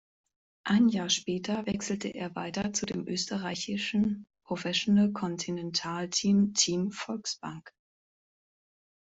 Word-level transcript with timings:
Ein 0.63 0.89
Jahr 0.89 1.11
später 1.11 1.67
wechselte 1.67 2.07
er 2.07 2.33
weiter 2.35 2.73
zu 2.73 2.87
dem 2.87 3.07
österreichischen 3.07 4.25
Professional 4.43 5.11
Continental 5.11 6.09
Team 6.09 6.55
Team 6.55 6.91
Volksbank. 6.91 7.71